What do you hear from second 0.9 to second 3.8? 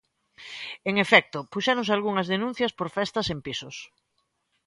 efecto, puxéronse algunhas denuncias por festas en pisos.